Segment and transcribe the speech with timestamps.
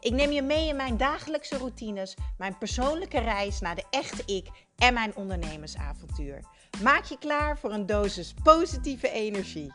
[0.00, 4.46] Ik neem je mee in mijn dagelijkse routines, mijn persoonlijke reis naar de echte ik
[4.76, 6.40] en mijn ondernemersavontuur.
[6.82, 9.72] Maak je klaar voor een dosis positieve energie.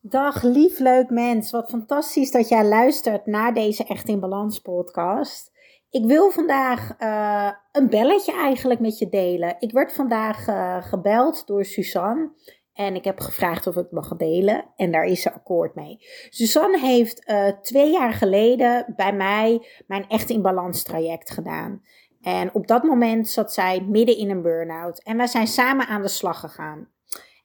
[0.00, 5.52] Dag lief leuk mens, wat fantastisch dat jij luistert naar deze Echt in Balans podcast.
[5.90, 9.56] Ik wil vandaag uh, een belletje eigenlijk met je delen.
[9.58, 12.30] Ik werd vandaag uh, gebeld door Suzanne.
[12.78, 14.64] En ik heb gevraagd of ik mag delen.
[14.76, 15.96] En daar is ze akkoord mee.
[16.30, 21.82] Suzanne heeft uh, twee jaar geleden bij mij mijn Echt in Balans traject gedaan.
[22.20, 25.02] En op dat moment zat zij midden in een burn-out.
[25.02, 26.88] En wij zijn samen aan de slag gegaan.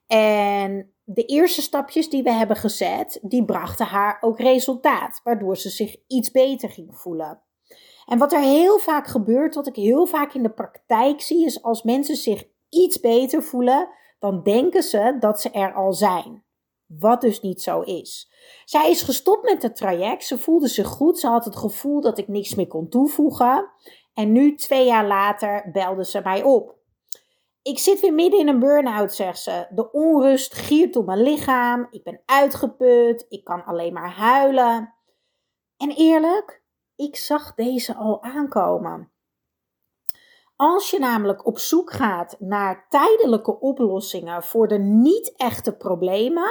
[0.07, 5.21] En de eerste stapjes die we hebben gezet, die brachten haar ook resultaat.
[5.23, 7.41] Waardoor ze zich iets beter ging voelen.
[8.05, 11.63] En wat er heel vaak gebeurt, wat ik heel vaak in de praktijk zie, is
[11.63, 13.89] als mensen zich iets beter voelen,
[14.23, 16.43] dan denken ze dat ze er al zijn.
[16.85, 18.31] Wat dus niet zo is.
[18.65, 20.23] Zij is gestopt met het traject.
[20.23, 21.19] Ze voelde zich goed.
[21.19, 23.71] Ze had het gevoel dat ik niks meer kon toevoegen.
[24.13, 26.75] En nu, twee jaar later, belde ze mij op.
[27.61, 29.67] Ik zit weer midden in een burn-out, zegt ze.
[29.69, 31.87] De onrust giert door mijn lichaam.
[31.91, 33.25] Ik ben uitgeput.
[33.29, 34.93] Ik kan alleen maar huilen.
[35.77, 36.63] En eerlijk,
[36.95, 39.12] ik zag deze al aankomen.
[40.55, 46.49] Als je namelijk op zoek gaat naar tijdelijke oplossingen voor de niet-echte problemen,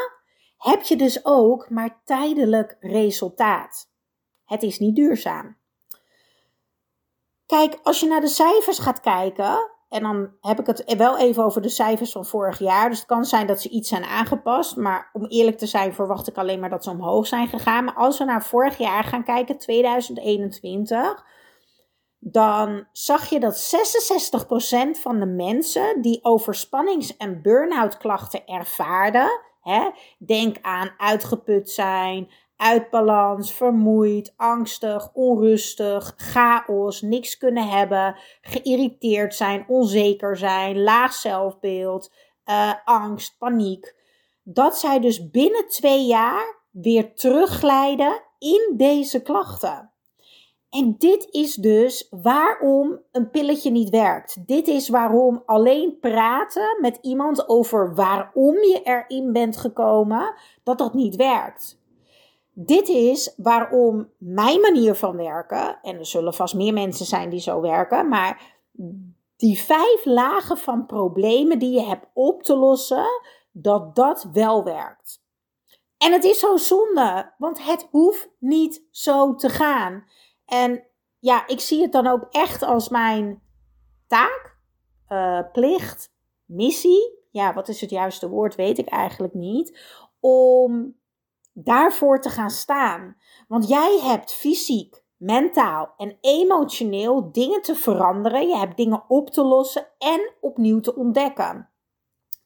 [0.58, 3.90] heb je dus ook maar tijdelijk resultaat.
[4.44, 5.56] Het is niet duurzaam.
[7.46, 11.44] Kijk, als je naar de cijfers gaat kijken, en dan heb ik het wel even
[11.44, 12.88] over de cijfers van vorig jaar.
[12.88, 14.76] Dus het kan zijn dat ze iets zijn aangepast.
[14.76, 17.84] Maar om eerlijk te zijn, verwacht ik alleen maar dat ze omhoog zijn gegaan.
[17.84, 21.24] Maar als we naar vorig jaar gaan kijken, 2021
[22.24, 29.90] dan zag je dat 66% van de mensen die overspannings- en burn-out klachten ervaarden, hè,
[30.18, 39.64] denk aan uitgeput zijn, uit balans, vermoeid, angstig, onrustig, chaos, niks kunnen hebben, geïrriteerd zijn,
[39.68, 42.12] onzeker zijn, laag zelfbeeld,
[42.46, 43.96] uh, angst, paniek.
[44.42, 49.91] Dat zij dus binnen twee jaar weer terugglijden in deze klachten.
[50.72, 54.46] En dit is dus waarom een pilletje niet werkt.
[54.46, 60.94] Dit is waarom alleen praten met iemand over waarom je erin bent gekomen, dat dat
[60.94, 61.80] niet werkt.
[62.52, 67.40] Dit is waarom mijn manier van werken, en er zullen vast meer mensen zijn die
[67.40, 68.60] zo werken, maar
[69.36, 73.06] die vijf lagen van problemen die je hebt op te lossen,
[73.50, 75.22] dat dat wel werkt.
[75.98, 80.04] En het is zo zonde, want het hoeft niet zo te gaan.
[80.52, 80.84] En
[81.18, 83.42] ja, ik zie het dan ook echt als mijn
[84.06, 84.58] taak,
[85.08, 86.12] uh, plicht,
[86.44, 87.20] missie.
[87.30, 89.78] Ja, wat is het juiste woord, weet ik eigenlijk niet.
[90.20, 90.96] Om
[91.52, 93.16] daarvoor te gaan staan.
[93.48, 98.48] Want jij hebt fysiek, mentaal en emotioneel dingen te veranderen.
[98.48, 101.70] Je hebt dingen op te lossen en opnieuw te ontdekken.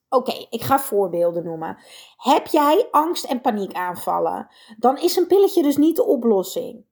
[0.08, 1.78] Oké, ik ga voorbeelden noemen.
[2.16, 4.48] Heb jij angst- en paniekaanvallen?
[4.78, 6.84] Dan is een pilletje dus niet de oplossing.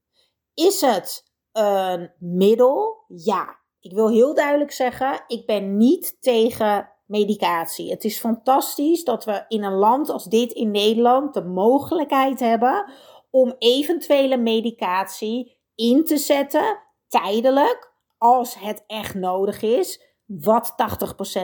[0.54, 3.04] Is het een middel?
[3.09, 3.62] Ja.
[3.81, 7.91] Ik wil heel duidelijk zeggen, ik ben niet tegen medicatie.
[7.91, 12.93] Het is fantastisch dat we in een land als dit in Nederland de mogelijkheid hebben
[13.31, 16.78] om eventuele medicatie in te zetten,
[17.09, 20.75] tijdelijk, als het echt nodig is, wat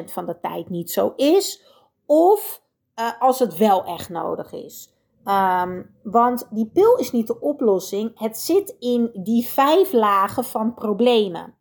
[0.03, 1.65] 80% van de tijd niet zo is,
[2.07, 2.63] of
[2.97, 4.93] uh, als het wel echt nodig is.
[5.31, 8.11] Um, want die pil is niet de oplossing.
[8.15, 11.55] Het zit in die vijf lagen van problemen.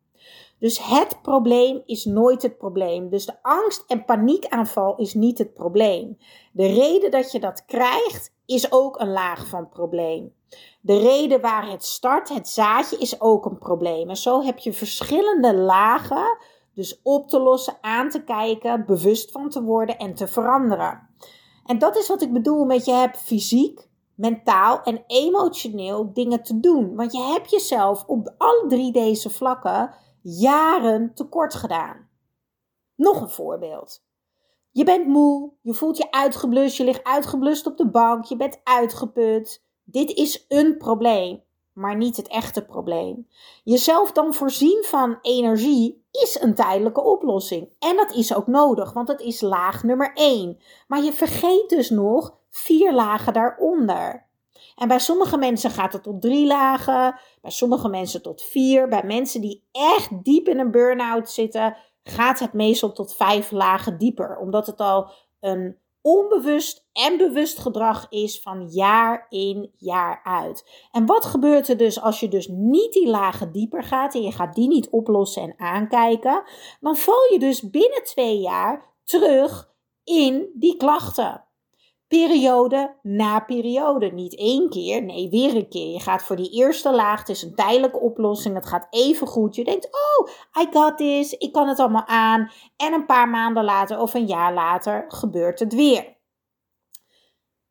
[0.60, 3.10] Dus het probleem is nooit het probleem.
[3.10, 6.18] Dus de angst- en paniekaanval is niet het probleem.
[6.51, 10.33] De reden dat je dat krijgt is ook een laag van probleem.
[10.81, 14.10] De reden waar het start, het zaadje, is ook een probleem.
[14.10, 16.38] En zo heb je verschillende lagen,
[16.74, 21.10] dus op te lossen, aan te kijken, bewust van te worden en te veranderen.
[21.69, 26.60] En dat is wat ik bedoel met je hebt fysiek, mentaal en emotioneel dingen te
[26.60, 26.95] doen.
[26.95, 32.10] Want je hebt jezelf op alle drie deze vlakken jaren tekort gedaan.
[32.95, 34.04] Nog een voorbeeld.
[34.71, 38.60] Je bent moe, je voelt je uitgeblust, je ligt uitgeblust op de bank, je bent
[38.63, 39.63] uitgeput.
[39.83, 41.44] Dit is een probleem.
[41.79, 43.27] Maar niet het echte probleem.
[43.63, 47.69] Jezelf dan voorzien van energie is een tijdelijke oplossing.
[47.79, 50.59] En dat is ook nodig, want het is laag nummer 1.
[50.87, 54.27] Maar je vergeet dus nog vier lagen daaronder.
[54.75, 58.87] En bij sommige mensen gaat het tot drie lagen, bij sommige mensen tot vier.
[58.87, 63.97] Bij mensen die echt diep in een burn-out zitten, gaat het meestal tot vijf lagen
[63.97, 70.88] dieper, omdat het al een onbewust en bewust gedrag is van jaar in jaar uit.
[70.92, 74.31] En wat gebeurt er dus als je dus niet die lagen dieper gaat en je
[74.31, 76.44] gaat die niet oplossen en aankijken?
[76.80, 79.69] Dan val je dus binnen twee jaar terug
[80.04, 81.49] in die klachten
[82.09, 84.11] periode na periode.
[84.11, 85.91] Niet één keer, nee, weer een keer.
[85.91, 89.56] Je gaat voor die eerste laag, het is een tijdelijke oplossing, het gaat even goed.
[89.56, 90.29] Je denkt, oh,
[90.63, 92.51] I got this, ik kan het allemaal aan.
[92.77, 96.17] En een paar maanden later of een jaar later gebeurt het weer.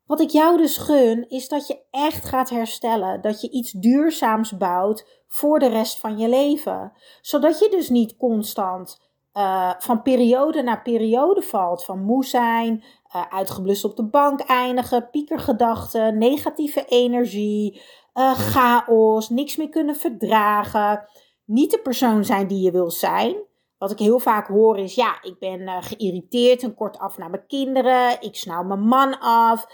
[0.05, 3.21] Wat ik jou dus gun, is dat je echt gaat herstellen.
[3.21, 6.91] Dat je iets duurzaams bouwt voor de rest van je leven.
[7.21, 9.08] Zodat je dus niet constant
[9.39, 11.85] uh, van periode naar periode valt.
[11.85, 12.83] Van moe zijn,
[13.15, 17.81] uh, uitgeblust op de bank eindigen, piekergedachten, negatieve energie,
[18.13, 21.07] uh, chaos, niks meer kunnen verdragen.
[21.45, 23.35] Niet de persoon zijn die je wil zijn.
[23.77, 27.47] Wat ik heel vaak hoor is, ja, ik ben geïrriteerd en kort af naar mijn
[27.47, 28.21] kinderen.
[28.21, 29.67] Ik snauw mijn man af.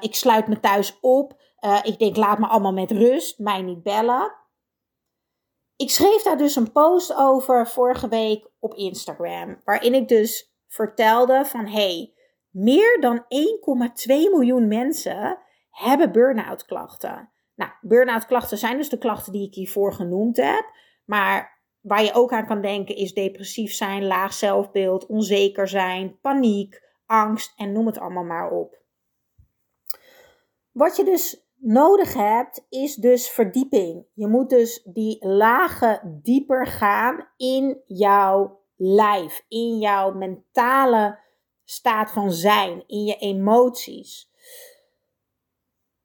[0.00, 1.36] ik sluit me thuis op.
[1.82, 3.38] ik denk, laat me allemaal met rust.
[3.38, 4.32] Mij niet bellen.
[5.78, 9.60] Ik schreef daar dus een post over vorige week op Instagram.
[9.64, 12.14] Waarin ik dus vertelde van, hey,
[12.50, 13.26] meer dan 1,2
[14.06, 15.38] miljoen mensen
[15.70, 17.32] hebben burn-out klachten.
[17.54, 20.70] Nou, burn-out klachten zijn dus de klachten die ik hiervoor genoemd heb.
[21.04, 26.82] Maar waar je ook aan kan denken is depressief zijn, laag zelfbeeld, onzeker zijn, paniek,
[27.06, 28.82] angst en noem het allemaal maar op.
[30.72, 34.04] Wat je dus nodig hebt, is dus verdieping.
[34.14, 41.18] Je moet dus die lagen dieper gaan in jouw lijf, in jouw mentale
[41.64, 44.30] staat van zijn, in je emoties.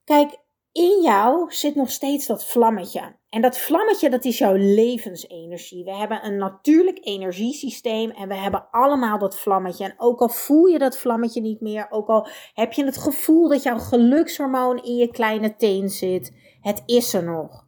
[0.04, 0.40] Kijk,
[0.74, 3.16] in jou zit nog steeds dat vlammetje.
[3.30, 5.84] En dat vlammetje, dat is jouw levensenergie.
[5.84, 9.84] We hebben een natuurlijk energiesysteem en we hebben allemaal dat vlammetje.
[9.84, 13.48] En ook al voel je dat vlammetje niet meer, ook al heb je het gevoel
[13.48, 17.66] dat jouw gelukshormoon in je kleine teen zit, het is er nog.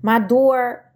[0.00, 0.92] Maar door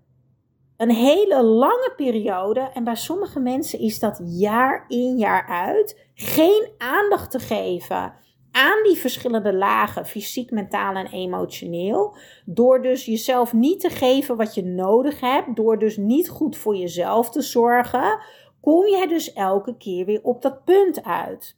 [0.76, 6.68] een hele lange periode, en bij sommige mensen is dat jaar in jaar uit, geen
[6.78, 8.14] aandacht te geven
[8.58, 12.16] aan die verschillende lagen, fysiek, mentaal en emotioneel.
[12.44, 16.76] Door dus jezelf niet te geven wat je nodig hebt, door dus niet goed voor
[16.76, 18.18] jezelf te zorgen,
[18.60, 21.56] kom je dus elke keer weer op dat punt uit.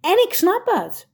[0.00, 1.08] En ik snap het.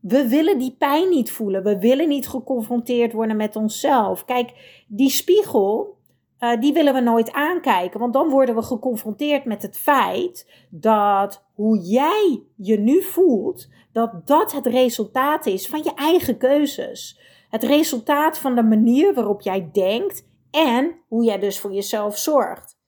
[0.00, 1.62] We willen die pijn niet voelen.
[1.62, 4.24] We willen niet geconfronteerd worden met onszelf.
[4.24, 4.50] Kijk,
[4.86, 5.96] die spiegel,
[6.42, 8.00] uh, die willen we nooit aankijken.
[8.00, 14.26] Want dan worden we geconfronteerd met het feit dat hoe jij je nu voelt, dat
[14.26, 17.20] dat het resultaat is van je eigen keuzes.
[17.50, 22.80] Het resultaat van de manier waarop jij denkt en hoe jij dus voor jezelf zorgt.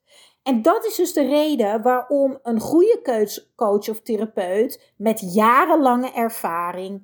[0.42, 7.02] En dat is dus de reden waarom een goede coach of therapeut met jarenlange ervaring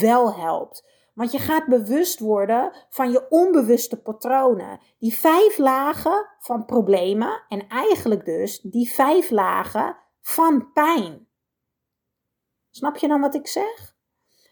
[0.00, 0.84] wel helpt.
[1.18, 4.80] Want je gaat bewust worden van je onbewuste patronen.
[4.98, 11.28] Die vijf lagen van problemen en eigenlijk dus die vijf lagen van pijn.
[12.70, 13.96] Snap je dan wat ik zeg?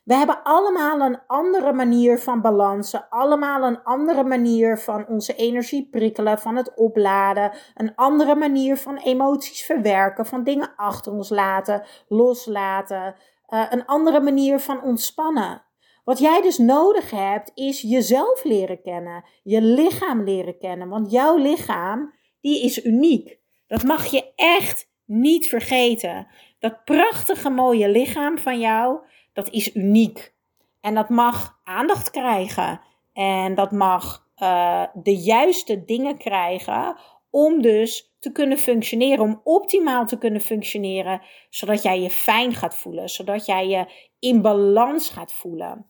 [0.05, 5.89] We hebben allemaal een andere manier van balansen, allemaal een andere manier van onze energie
[5.91, 11.87] prikkelen, van het opladen, een andere manier van emoties verwerken, van dingen achter ons laten,
[12.09, 13.15] loslaten,
[13.49, 15.66] uh, een andere manier van ontspannen.
[16.07, 20.89] Wat jij dus nodig hebt, is jezelf leren kennen, je lichaam leren kennen.
[20.89, 23.39] Want jouw lichaam, die is uniek.
[23.67, 26.27] Dat mag je echt niet vergeten.
[26.59, 28.99] Dat prachtige mooie lichaam van jou,
[29.33, 30.35] dat is uniek.
[30.81, 32.81] En dat mag aandacht krijgen.
[33.13, 36.97] En dat mag uh, de juiste dingen krijgen
[37.31, 41.21] om dus te kunnen functioneren, om optimaal te kunnen functioneren,
[41.51, 43.87] zodat jij je fijn gaat voelen, zodat jij je
[44.19, 45.87] in balans gaat voelen.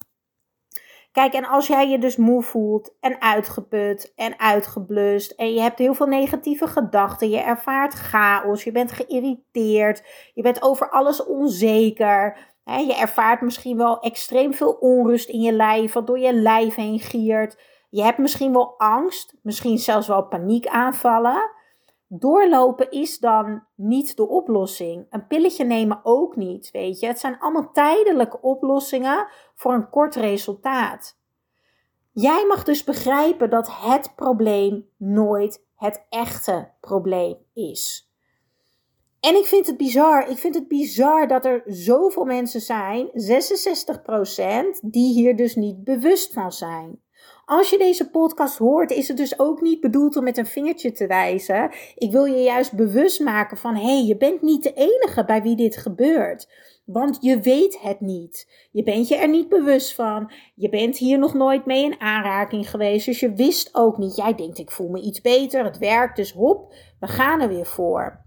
[1.17, 5.79] Kijk, en als jij je dus moe voelt en uitgeput en uitgeblust en je hebt
[5.79, 10.03] heel veel negatieve gedachten, je ervaart chaos, je bent geïrriteerd,
[10.35, 15.53] je bent over alles onzeker, hè, je ervaart misschien wel extreem veel onrust in je
[15.53, 17.59] lijf, wat door je lijf heen giert.
[17.91, 21.51] Je hebt misschien wel angst, misschien zelfs wel paniekaanvallen.
[22.09, 25.07] Doorlopen is dan niet de oplossing.
[25.11, 27.07] Een pilletje nemen ook niet, weet je.
[27.07, 31.19] Het zijn allemaal tijdelijke oplossingen voor een kort resultaat.
[32.13, 38.11] Jij mag dus begrijpen dat het probleem nooit het echte probleem is.
[39.21, 40.29] En ik vind het bizar.
[40.29, 43.11] Ik vind het bizar dat er zoveel mensen zijn, 66%,
[44.81, 47.01] die hier dus niet bewust van zijn.
[47.47, 50.93] Als je deze podcast hoort, is het dus ook niet bedoeld om met een vingertje
[50.93, 51.71] te wijzen.
[51.95, 55.43] Ik wil je juist bewust maken van: hé, hey, je bent niet de enige bij
[55.43, 56.49] wie dit gebeurt.
[56.85, 58.67] Want je weet het niet.
[58.71, 60.33] Je bent je er niet bewust van.
[60.55, 63.07] Je bent hier nog nooit mee in aanraking geweest.
[63.07, 64.17] Dus je wist ook niet.
[64.17, 65.65] Jij denkt, ik voel me iets beter.
[65.65, 66.17] Het werkt.
[66.17, 68.25] Dus hop, we gaan er weer voor.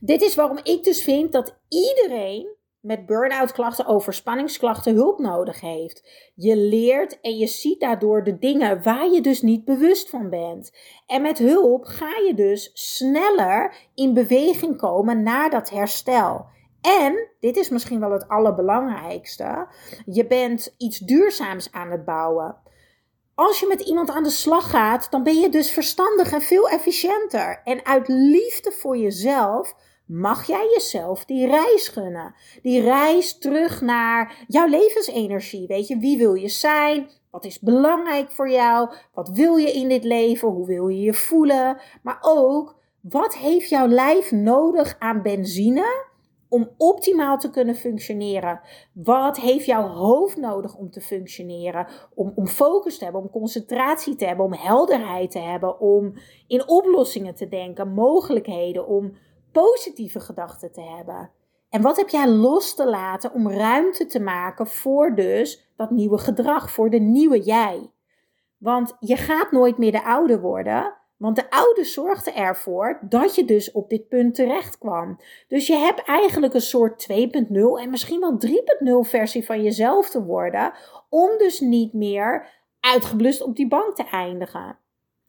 [0.00, 2.53] Dit is waarom ik dus vind dat iedereen
[2.84, 6.08] met burn-out klachten, overspanningsklachten hulp nodig heeft.
[6.34, 10.72] Je leert en je ziet daardoor de dingen waar je dus niet bewust van bent.
[11.06, 16.46] En met hulp ga je dus sneller in beweging komen naar dat herstel.
[16.80, 19.66] En, dit is misschien wel het allerbelangrijkste,
[20.06, 22.56] je bent iets duurzaams aan het bouwen.
[23.34, 26.68] Als je met iemand aan de slag gaat, dan ben je dus verstandig en veel
[26.68, 27.60] efficiënter.
[27.64, 29.74] En uit liefde voor jezelf
[30.06, 32.34] mag jij jezelf die reis gunnen.
[32.62, 35.66] Die reis terug naar jouw levensenergie.
[35.66, 37.08] Weet je, wie wil je zijn?
[37.30, 38.90] Wat is belangrijk voor jou?
[39.14, 40.48] Wat wil je in dit leven?
[40.48, 41.80] Hoe wil je je voelen?
[42.02, 46.12] Maar ook, wat heeft jouw lijf nodig aan benzine?
[46.54, 48.60] om optimaal te kunnen functioneren?
[48.92, 51.86] Wat heeft jouw hoofd nodig om te functioneren?
[52.14, 56.12] Om, om focus te hebben, om concentratie te hebben, om helderheid te hebben, om
[56.46, 59.16] in oplossingen te denken, mogelijkheden, om
[59.54, 61.30] positieve gedachten te hebben.
[61.70, 66.18] En wat heb jij los te laten om ruimte te maken voor dus dat nieuwe
[66.18, 67.90] gedrag, voor de nieuwe jij?
[68.58, 73.44] Want je gaat nooit meer de oude worden, want de oude zorgde ervoor dat je
[73.44, 75.20] dus op dit punt terecht kwam.
[75.48, 77.16] Dus je hebt eigenlijk een soort 2.0
[77.80, 78.38] en misschien wel
[79.04, 80.72] 3.0 versie van jezelf te worden,
[81.08, 82.48] om dus niet meer
[82.80, 84.78] uitgeblust op die bank te eindigen.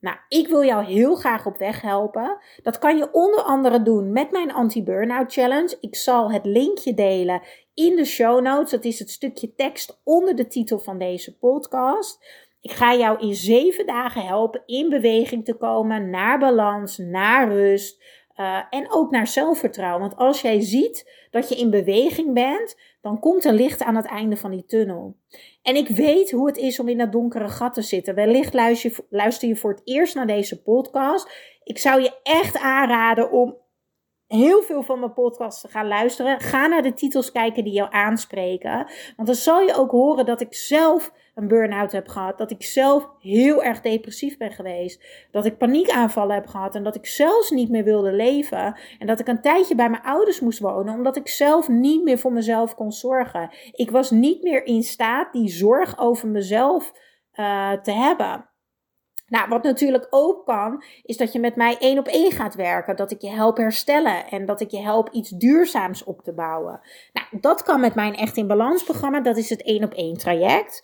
[0.05, 2.37] Nou, ik wil jou heel graag op weg helpen.
[2.63, 5.77] Dat kan je onder andere doen met mijn anti-burnout challenge.
[5.81, 7.41] Ik zal het linkje delen
[7.73, 8.71] in de show notes.
[8.71, 12.25] Dat is het stukje tekst onder de titel van deze podcast.
[12.61, 18.03] Ik ga jou in zeven dagen helpen in beweging te komen naar balans, naar rust.
[18.37, 20.01] Uh, en ook naar zelfvertrouwen.
[20.01, 24.05] Want als jij ziet dat je in beweging bent, dan komt er licht aan het
[24.05, 25.17] einde van die tunnel.
[25.61, 28.15] En ik weet hoe het is om in dat donkere gat te zitten.
[28.15, 31.29] Wellicht luister je, luister je voor het eerst naar deze podcast.
[31.63, 33.57] Ik zou je echt aanraden om
[34.27, 36.39] heel veel van mijn podcasts te gaan luisteren.
[36.39, 38.87] Ga naar de titels kijken die jou aanspreken.
[39.15, 42.37] Want dan zal je ook horen dat ik zelf een burn-out heb gehad.
[42.37, 45.27] Dat ik zelf heel erg depressief ben geweest.
[45.31, 46.75] Dat ik paniekaanvallen heb gehad.
[46.75, 48.79] En dat ik zelfs niet meer wilde leven.
[48.99, 50.93] En dat ik een tijdje bij mijn ouders moest wonen.
[50.93, 53.49] Omdat ik zelf niet meer voor mezelf kon zorgen.
[53.71, 56.91] Ik was niet meer in staat die zorg over mezelf
[57.33, 58.49] uh, te hebben.
[59.27, 62.95] Nou, wat natuurlijk ook kan, is dat je met mij één op één gaat werken.
[62.95, 66.79] Dat ik je help herstellen en dat ik je help iets duurzaams op te bouwen.
[67.13, 69.19] Nou, dat kan met mijn Echt in Balans programma.
[69.19, 70.83] Dat is het één op één traject.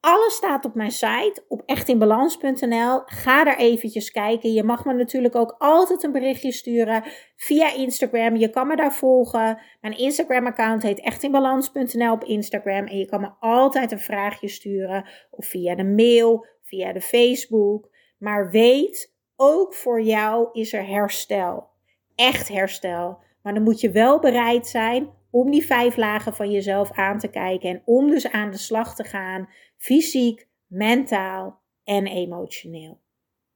[0.00, 3.02] Alles staat op mijn site op echtinbalans.nl.
[3.04, 4.52] Ga daar eventjes kijken.
[4.52, 7.04] Je mag me natuurlijk ook altijd een berichtje sturen
[7.36, 8.36] via Instagram.
[8.36, 9.58] Je kan me daar volgen.
[9.80, 12.86] Mijn Instagram-account heet echtinbalans.nl op Instagram.
[12.86, 17.90] En je kan me altijd een vraagje sturen of via de mail via de Facebook.
[18.18, 21.68] Maar weet, ook voor jou is er herstel.
[22.14, 23.18] Echt herstel.
[23.42, 27.28] Maar dan moet je wel bereid zijn om die vijf lagen van jezelf aan te
[27.28, 27.70] kijken.
[27.70, 29.48] En om dus aan de slag te gaan,
[29.80, 33.00] fysiek, mentaal en emotioneel.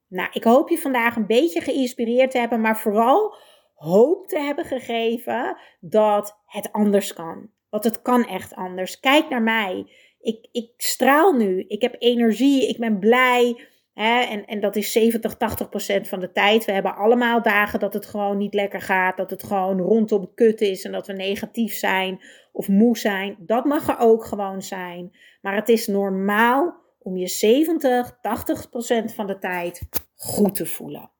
[0.08, 3.36] Nou, ik hoop je vandaag een beetje geïnspireerd te hebben, maar vooral
[3.74, 7.50] hoop te hebben gegeven dat het anders kan.
[7.68, 9.00] Want het kan echt anders.
[9.00, 9.86] Kijk naar mij
[10.24, 11.64] ik, ik straal nu.
[11.68, 12.68] Ik heb energie.
[12.68, 13.66] Ik ben blij.
[13.94, 16.64] En, en dat is 70, 80 procent van de tijd.
[16.64, 19.16] We hebben allemaal dagen dat het gewoon niet lekker gaat.
[19.16, 20.84] Dat het gewoon rondom kut is.
[20.84, 22.20] En dat we negatief zijn
[22.52, 23.36] of moe zijn.
[23.38, 25.16] Dat mag er ook gewoon zijn.
[25.40, 31.10] Maar het is normaal om je 70, 80 procent van de tijd goed te voelen.